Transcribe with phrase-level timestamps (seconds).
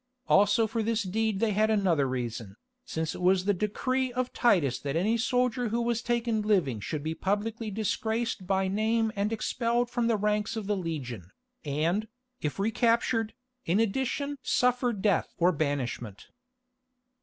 [0.27, 4.79] Also for this deed they had another reason, since it was the decree of Titus
[4.79, 9.91] that any soldier who was taken living should be publicly disgraced by name and expelled
[9.91, 11.29] from the ranks of the legion,
[11.63, 12.07] and,
[12.41, 13.35] if recaptured,
[13.67, 16.29] in addition suffer death or banishment.